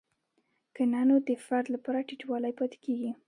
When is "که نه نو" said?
0.75-1.15